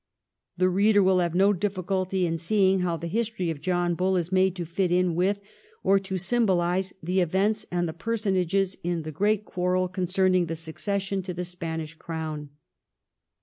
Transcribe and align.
The 0.57 0.67
reader 0.67 1.03
will 1.03 1.19
have 1.19 1.35
no 1.35 1.53
difficulty 1.53 2.25
in 2.25 2.39
seeing 2.39 2.79
how 2.79 2.97
the' 2.97 3.05
History 3.19 3.51
of 3.51 3.61
John 3.61 3.93
Bull' 3.93 4.17
is 4.17 4.31
made 4.31 4.55
to 4.55 4.65
fit 4.65 4.91
in 4.91 5.13
with 5.13 5.39
or 5.83 5.99
to 5.99 6.17
symbolise 6.17 6.91
the 7.03 7.21
events 7.21 7.67
and 7.71 7.87
the 7.87 7.93
personages 7.93 8.75
in 8.83 9.03
the 9.03 9.11
great 9.11 9.45
quarrel 9.45 9.87
concerning 9.87 10.47
the 10.47 10.55
succession 10.55 11.21
to 11.21 11.35
the 11.35 11.45
Spanish 11.45 11.93
crown. 11.93 12.49